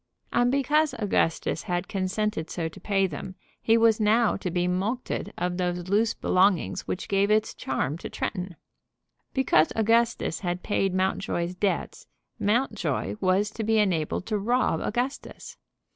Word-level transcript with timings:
And 0.33 0.51
because 0.51 0.95
Augustus 0.97 1.61
had 1.61 1.87
consented 1.87 2.49
so 2.49 2.67
to 2.67 2.79
pay 2.79 3.05
them 3.05 3.35
he 3.61 3.77
was 3.77 3.99
now 3.99 4.35
to 4.35 4.49
be 4.49 4.67
mulcted 4.67 5.31
of 5.37 5.57
those 5.57 5.89
loose 5.89 6.15
belongings 6.15 6.87
which 6.87 7.07
gave 7.07 7.29
its 7.29 7.53
charm 7.53 7.99
to 7.99 8.09
Tretton! 8.09 8.55
Because 9.35 9.71
Augustus 9.75 10.39
had 10.39 10.63
paid 10.63 10.91
Mountjoy's 10.95 11.53
debts 11.53 12.07
Mountjoy 12.39 13.17
was 13.21 13.51
to 13.51 13.63
be 13.63 13.77
enabled 13.77 14.25
to 14.25 14.39
rob 14.39 14.81
Augustus! 14.81 15.57